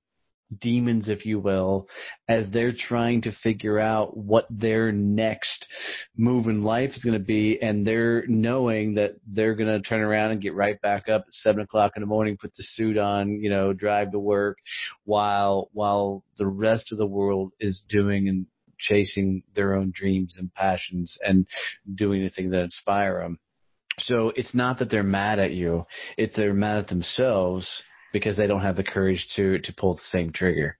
[0.57, 1.87] demons, if you will,
[2.27, 5.67] as they're trying to figure out what their next
[6.17, 10.01] move in life is going to be, and they're knowing that they're going to turn
[10.01, 12.97] around and get right back up at seven o'clock in the morning, put the suit
[12.97, 14.57] on, you know, drive to work,
[15.05, 18.45] while while the rest of the world is doing and
[18.79, 21.45] chasing their own dreams and passions and
[21.95, 23.37] doing the things that inspire them.
[23.99, 25.85] So it's not that they're mad at you;
[26.17, 27.69] it's they're mad at themselves
[28.13, 30.77] because they don't have the courage to to pull the same trigger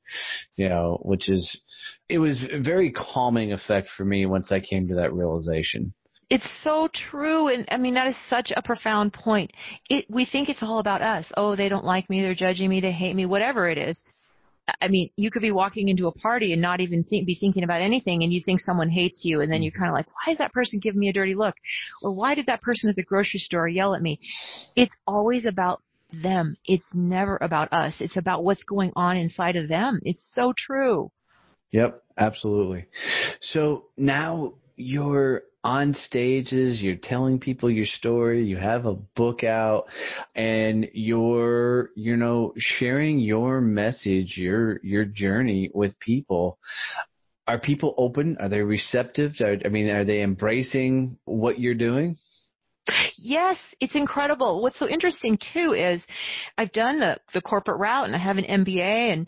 [0.56, 1.62] you know which is
[2.10, 5.94] it was a very calming effect for me once i came to that realization.
[6.30, 9.52] It's so true and i mean that is such a profound point.
[9.90, 11.32] It we think it's all about us.
[11.36, 14.00] Oh they don't like me they're judging me they hate me whatever it is.
[14.82, 17.64] I mean, you could be walking into a party and not even think, be thinking
[17.64, 19.82] about anything, and you think someone hates you, and then you're mm-hmm.
[19.82, 21.56] kind of like, why is that person giving me a dirty look,
[22.04, 24.20] or why did that person at the grocery store yell at me?
[24.76, 26.56] It's always about them.
[26.66, 27.96] It's never about us.
[28.00, 30.00] It's about what's going on inside of them.
[30.04, 31.12] It's so true.
[31.72, 32.88] Yep, absolutely.
[33.42, 39.86] So now you're on stages, you're telling people your story, you have a book out,
[40.34, 46.58] and you're, you know, sharing your message, your, your journey with people.
[47.46, 48.38] Are people open?
[48.40, 49.34] Are they receptive?
[49.42, 52.18] Are, I mean, are they embracing what you're doing?
[53.18, 54.62] Yes, it's incredible.
[54.62, 56.02] What's so interesting too is
[56.58, 59.28] I've done the, the corporate route and I have an MBA and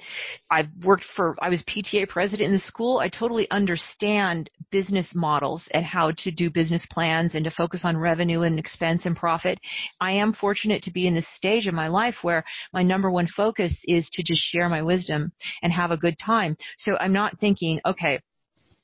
[0.50, 3.00] I've worked for, I was PTA president in the school.
[3.00, 7.97] I totally understand business models and how to do business plans and to focus on
[7.97, 9.60] revenue and expense and profit.
[10.00, 12.43] I am fortunate to be in this stage of my life where
[12.74, 16.56] my number one focus is to just share my wisdom and have a good time.
[16.78, 18.19] So I'm not thinking, okay,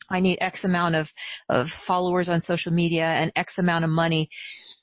[0.09, 1.07] I need X amount of,
[1.49, 4.29] of followers on social media and X amount of money.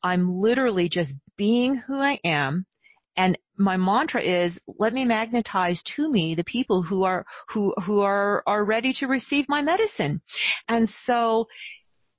[0.03, 2.67] I'm literally just being who I am.
[3.17, 8.01] And my mantra is, let me magnetize to me the people who are, who, who
[8.01, 10.21] are, are ready to receive my medicine.
[10.69, 11.47] And so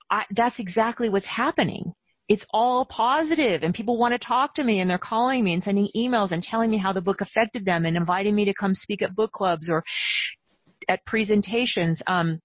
[0.09, 1.93] I, that's exactly what's happening
[2.27, 5.61] it's all positive and people want to talk to me and they're calling me and
[5.61, 8.73] sending emails and telling me how the book affected them and inviting me to come
[8.73, 9.83] speak at book clubs or
[10.89, 12.01] at presentations.
[12.07, 12.41] Um,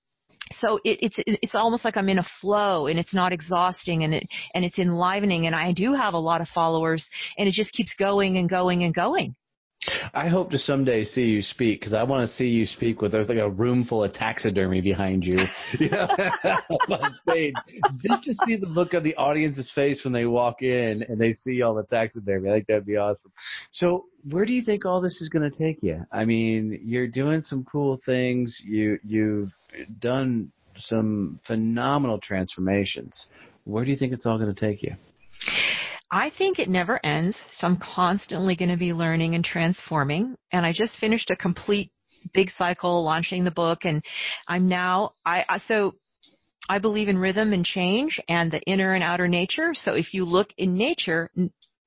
[0.61, 4.15] so it, it's it's almost like I'm in a flow and it's not exhausting and
[4.15, 7.07] it and it's enlivening and I do have a lot of followers
[7.39, 9.35] and it just keeps going and going and going.
[10.13, 13.13] I hope to someday see you speak because I want to see you speak with
[13.13, 15.39] there's like a room full of taxidermy behind you,
[16.91, 17.55] on stage,
[18.03, 21.33] just to see the look of the audience's face when they walk in and they
[21.33, 22.51] see all the taxidermy.
[22.51, 23.33] I think that'd be awesome.
[23.73, 26.05] So, where do you think all this is going to take you?
[26.13, 28.61] I mean, you're doing some cool things.
[28.63, 29.49] You you've
[30.01, 33.27] done some phenomenal transformations.
[33.65, 34.95] Where do you think it's all going to take you?
[36.11, 37.39] I think it never ends.
[37.53, 40.37] So I'm constantly going to be learning and transforming.
[40.53, 41.93] And I just finished a complete
[42.35, 44.03] big cycle launching the book and
[44.47, 45.95] I'm now, I, I so
[46.69, 49.73] I believe in rhythm and change and the inner and outer nature.
[49.73, 51.31] So if you look in nature,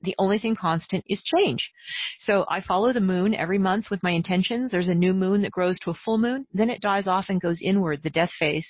[0.04, 1.72] the only thing constant is change.
[2.20, 4.72] So I follow the moon every month with my intentions.
[4.72, 6.46] There's a new moon that grows to a full moon.
[6.54, 8.68] Then it dies off and goes inward, the death phase,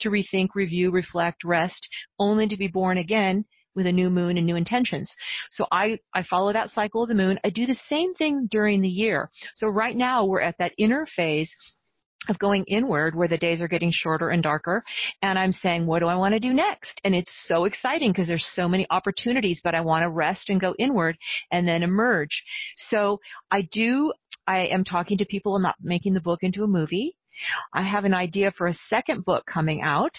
[0.00, 4.46] to rethink, review, reflect, rest, only to be born again with a new moon and
[4.46, 5.08] new intentions.
[5.50, 7.38] So I, I follow that cycle of the moon.
[7.44, 9.30] I do the same thing during the year.
[9.54, 11.54] So right now we're at that inner phase
[12.28, 14.84] of going inward where the days are getting shorter and darker.
[15.22, 17.00] And I'm saying what do I want to do next?
[17.04, 20.60] And it's so exciting because there's so many opportunities but I want to rest and
[20.60, 21.16] go inward
[21.50, 22.42] and then emerge.
[22.90, 24.12] So I do
[24.46, 25.56] I am talking to people.
[25.56, 27.16] About making the book into a movie.
[27.72, 30.12] I have an idea for a second book coming out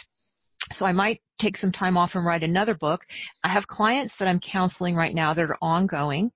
[0.78, 3.02] so I might take some time off and write another book.
[3.44, 6.32] I have clients that I'm counseling right now that are ongoing.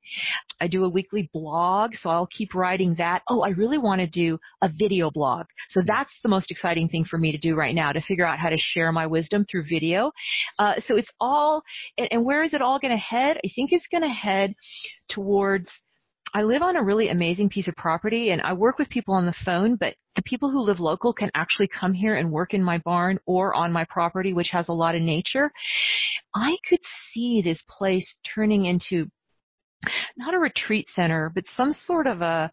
[0.59, 3.21] I do a weekly blog, so I'll keep writing that.
[3.29, 5.45] Oh, I really want to do a video blog.
[5.69, 8.39] So that's the most exciting thing for me to do right now, to figure out
[8.39, 10.11] how to share my wisdom through video.
[10.57, 11.61] Uh, so it's all,
[11.97, 13.37] and, and where is it all going to head?
[13.37, 14.55] I think it's going to head
[15.09, 15.69] towards
[16.35, 19.25] I live on a really amazing piece of property and I work with people on
[19.25, 22.61] the phone, but the people who live local can actually come here and work in
[22.61, 25.49] my barn or on my property, which has a lot of nature.
[26.35, 26.81] I could
[27.13, 29.05] see this place turning into
[30.17, 32.51] not a retreat center, but some sort of a,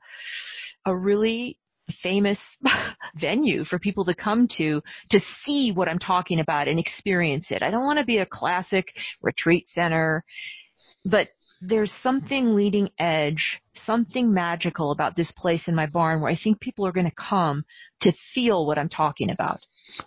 [0.87, 1.59] a really
[2.05, 2.39] famous
[3.17, 4.81] venue for people to come to
[5.11, 7.65] to see what I'm talking about and experience it.
[7.65, 10.23] I don't want to be a classic retreat center,
[11.05, 11.31] but
[11.63, 16.61] there's something leading edge, something magical about this place in my barn where I think
[16.61, 17.65] people are going to come
[18.01, 19.61] to feel what I'm talking about.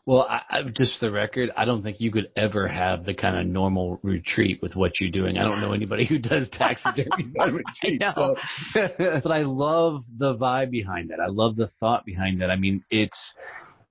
[0.05, 3.13] Well, I, I, just for the record, I don't think you could ever have the
[3.13, 5.37] kind of normal retreat with what you're doing.
[5.37, 8.01] I don't know anybody who does taxidermy retreat.
[8.03, 8.35] I know.
[8.73, 8.87] So,
[9.23, 11.19] but I love the vibe behind that.
[11.19, 12.49] I love the thought behind that.
[12.49, 13.35] I mean, it's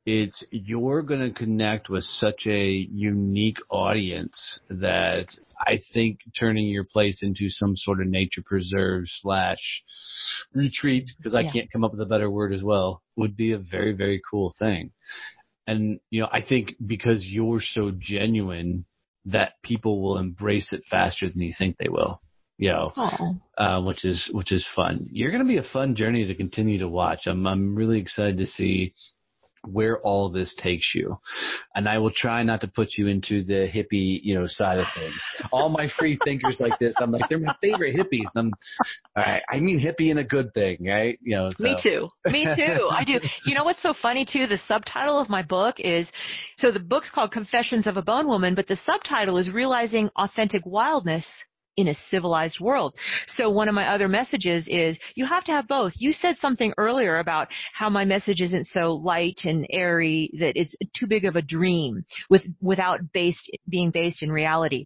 [0.07, 5.29] it's you're going to connect with such a unique audience that
[5.59, 9.83] I think turning your place into some sort of nature preserve slash
[10.53, 11.53] retreat, because I yeah.
[11.53, 14.55] can't come up with a better word as well, would be a very, very cool
[14.59, 14.91] thing.
[15.67, 18.85] And, you know, I think because you're so genuine
[19.25, 22.21] that people will embrace it faster than you think they will.
[22.57, 22.93] You know,
[23.59, 25.09] uh, which is which is fun.
[25.11, 27.23] You're going to be a fun journey to continue to watch.
[27.27, 28.95] I'm I'm really excited to see
[29.67, 31.19] where all this takes you.
[31.75, 34.87] And I will try not to put you into the hippie, you know, side of
[34.95, 35.15] things.
[35.53, 38.27] All my free thinkers like this, I'm like, they're my favorite hippies.
[38.35, 38.53] And I'm,
[39.17, 41.19] right, I mean hippie in a good thing, right?
[41.23, 41.65] You know, so.
[41.65, 42.09] Me too.
[42.27, 42.89] Me too.
[42.91, 43.21] I do.
[43.47, 44.47] You know what's so funny too?
[44.47, 46.09] The subtitle of my book is,
[46.59, 50.63] so the book's called Confessions of a Bone Woman, but the subtitle is Realizing Authentic
[50.65, 51.27] Wildness
[51.77, 52.95] in a civilized world.
[53.37, 55.93] So one of my other messages is you have to have both.
[55.97, 60.75] You said something earlier about how my message isn't so light and airy that it's
[60.97, 64.85] too big of a dream with without based being based in reality.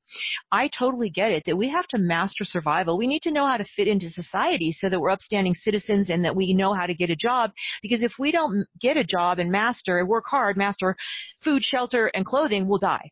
[0.51, 2.97] I totally get it that we have to master survival.
[2.97, 6.25] We need to know how to fit into society so that we're upstanding citizens and
[6.25, 9.39] that we know how to get a job because if we don't get a job
[9.39, 10.97] and master work hard, master
[11.43, 13.11] food, shelter and clothing, we'll die.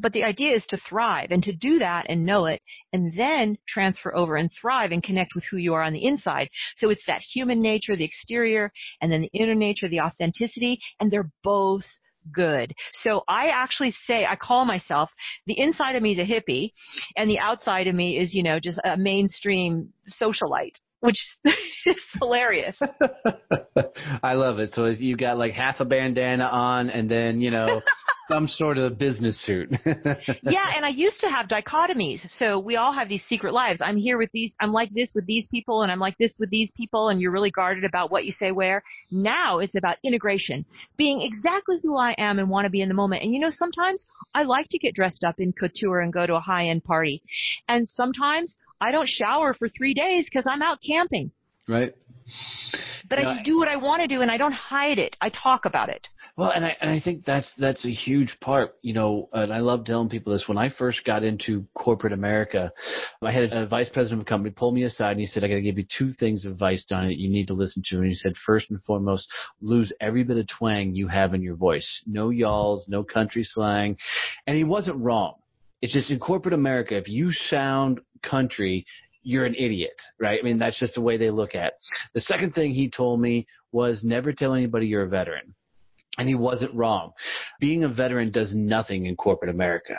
[0.00, 3.58] But the idea is to thrive and to do that and know it and then
[3.68, 6.48] transfer over and thrive and connect with who you are on the inside.
[6.76, 11.10] So it's that human nature, the exterior, and then the inner nature, the authenticity, and
[11.10, 11.84] they're both
[12.32, 12.74] good.
[13.02, 15.10] So I actually say, I call myself,
[15.46, 16.72] the inside of me is a hippie
[17.16, 21.16] and the outside of me is, you know, just a mainstream socialite which
[21.86, 22.78] is hilarious.
[24.22, 24.72] I love it.
[24.72, 27.80] So you got like half a bandana on and then, you know,
[28.30, 29.70] some sort of business suit.
[30.42, 32.20] yeah, and I used to have dichotomies.
[32.38, 33.80] So we all have these secret lives.
[33.82, 36.48] I'm here with these, I'm like this with these people, and I'm like this with
[36.48, 38.84] these people, and you're really guarded about what you say where.
[39.10, 40.64] Now it's about integration,
[40.96, 43.24] being exactly who I am and want to be in the moment.
[43.24, 46.34] And you know, sometimes I like to get dressed up in couture and go to
[46.34, 47.22] a high end party.
[47.68, 51.30] And sometimes I don't shower for three days because I'm out camping.
[51.68, 51.94] Right.
[53.08, 55.16] But I just do what I want to do and I don't hide it.
[55.20, 56.08] I talk about it.
[56.36, 59.28] Well, and I and I think that's that's a huge part, you know.
[59.32, 60.44] And I love telling people this.
[60.46, 62.72] When I first got into corporate America,
[63.20, 65.48] I had a vice president of a company pull me aside and he said, "I
[65.48, 67.96] got to give you two things of advice, Donnie, that you need to listen to."
[67.96, 69.28] And he said, first and foremost,
[69.60, 72.02] lose every bit of twang you have in your voice.
[72.06, 73.96] No y'alls, no country slang,
[74.46, 75.34] and he wasn't wrong.
[75.82, 78.84] It's just in corporate America, if you sound country,
[79.22, 80.38] you're an idiot, right?
[80.40, 81.68] I mean, that's just the way they look at.
[81.68, 81.74] It.
[82.14, 85.54] The second thing he told me was never tell anybody you're a veteran.
[86.18, 87.12] And he wasn't wrong.
[87.60, 89.94] Being a veteran does nothing in corporate America.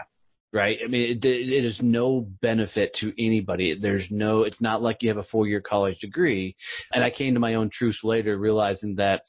[0.54, 0.78] right?
[0.84, 3.78] I mean, it, it is no benefit to anybody.
[3.80, 6.56] There's no, it's not like you have a four year college degree.
[6.94, 9.22] And I came to my own truth later realizing that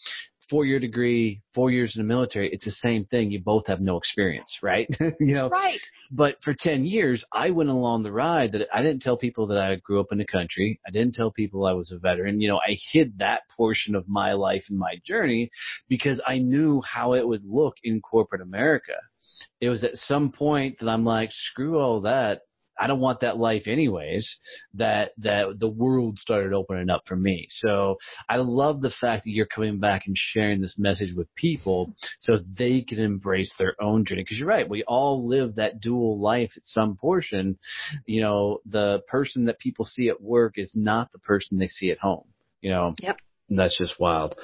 [0.50, 3.30] four year degree, four years in the military, it's the same thing.
[3.30, 4.88] You both have no experience, right?
[5.20, 5.78] you know, right.
[6.10, 9.58] But for 10 years, I went along the ride that I didn't tell people that
[9.58, 10.80] I grew up in the country.
[10.86, 12.40] I didn't tell people I was a veteran.
[12.40, 15.50] You know, I hid that portion of my life and my journey
[15.88, 18.94] because I knew how it would look in corporate America
[19.60, 22.42] it was at some point that I'm like, screw all that.
[22.82, 24.36] I don't want that life anyways.
[24.74, 27.46] That that the world started opening up for me.
[27.50, 31.94] So I love the fact that you're coming back and sharing this message with people
[32.18, 34.22] so they can embrace their own journey.
[34.22, 37.56] Because you're right, we all live that dual life at some portion.
[38.06, 41.90] You know, the person that people see at work is not the person they see
[41.92, 42.24] at home.
[42.60, 42.94] You know.
[43.00, 43.16] Yep.
[43.56, 44.34] That's just wild.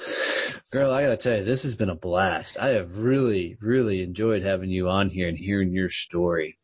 [0.71, 2.57] Girl, I gotta tell you, this has been a blast.
[2.59, 6.57] I have really, really enjoyed having you on here and hearing your story.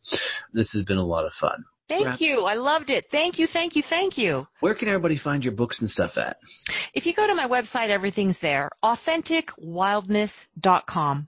[0.53, 1.63] This has been a lot of fun.
[1.87, 2.41] Thank you.
[2.41, 3.05] I loved it.
[3.11, 4.47] Thank you, thank you, thank you.
[4.59, 6.37] Where can everybody find your books and stuff at?
[6.93, 8.71] If you go to my website, everything's there.
[8.83, 11.27] AuthenticWildness.com.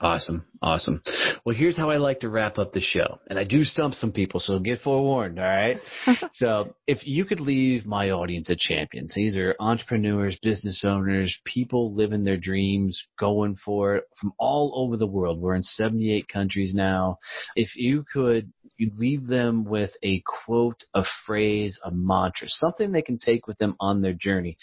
[0.00, 0.44] Awesome.
[0.60, 1.02] Awesome.
[1.44, 3.20] Well, here's how I like to wrap up the show.
[3.28, 5.78] And I do stump some people, so get forewarned, all right?
[6.32, 11.94] so if you could leave my audience at champions, these are entrepreneurs, business owners, people
[11.94, 15.40] living their dreams, going for it from all over the world.
[15.40, 17.18] We're in 78 countries now.
[17.54, 23.02] If you could you leave them with a quote, a phrase, a mantra, something they
[23.02, 24.56] can take with them on their journey,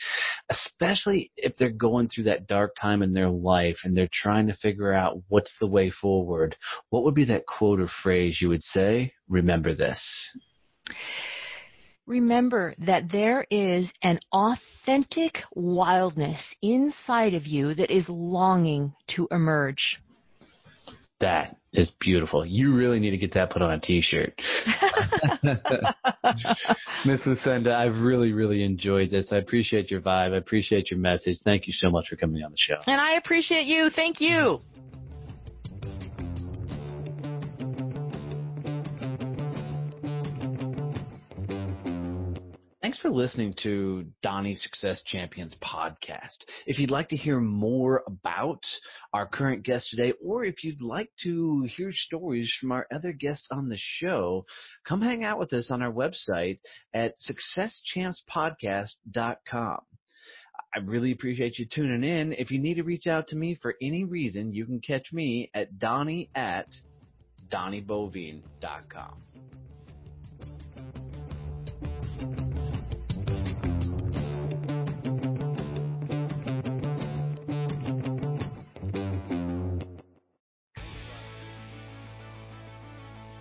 [0.49, 4.57] especially if they're going through that dark time in their life and they're trying to
[4.61, 6.55] figure out what's the way forward.
[6.89, 9.13] What would be that quote or phrase you would say?
[9.27, 10.03] Remember this.
[12.07, 19.99] Remember that there is an authentic wildness inside of you that is longing to emerge.
[21.21, 22.45] That is beautiful.
[22.45, 24.33] You really need to get that put on a t-shirt.
[27.05, 29.29] Miss Lucinda, I've really, really enjoyed this.
[29.31, 30.33] I appreciate your vibe.
[30.33, 31.37] I appreciate your message.
[31.43, 32.81] Thank you so much for coming on the show.
[32.85, 33.89] And I appreciate you.
[33.89, 34.59] Thank you.
[43.05, 46.37] For listening to Donnie Success Champions podcast.
[46.65, 48.63] If you'd like to hear more about
[49.13, 53.47] our current guest today, or if you'd like to hear stories from our other guests
[53.51, 54.43] on the show,
[54.87, 56.57] come hang out with us on our website
[56.95, 57.13] at
[57.55, 59.79] successchampspodcast.com.
[60.75, 62.33] I really appreciate you tuning in.
[62.33, 65.51] If you need to reach out to me for any reason, you can catch me
[65.53, 66.69] at Donnie at
[67.51, 69.21] DonnieBoivin.com.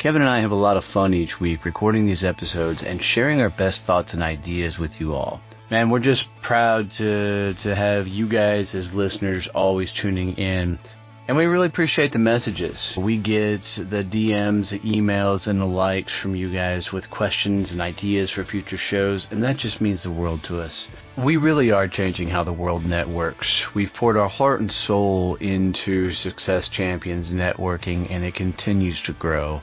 [0.05, 3.41] Kevin and I have a lot of fun each week recording these episodes and sharing
[3.41, 5.41] our best thoughts and ideas with you all.
[5.71, 10.79] Man, we're just proud to to have you guys as listeners always tuning in.
[11.27, 12.99] And we really appreciate the messages.
[13.03, 17.81] We get the DMs, the emails, and the likes from you guys with questions and
[17.81, 20.87] ideas for future shows, and that just means the world to us.
[21.17, 23.65] We really are changing how the world networks.
[23.75, 29.63] We've poured our heart and soul into Success Champions networking, and it continues to grow.